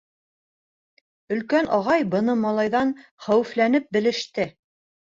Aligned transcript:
—Өлкән 1.35 1.69
Ағай 1.79 2.09
быны 2.17 2.37
малайҙан 2.41 2.99
хәүефләнеп 3.29 3.97
белеште. 3.99 4.53